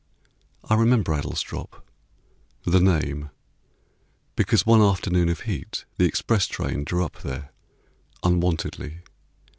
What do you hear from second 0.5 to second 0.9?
I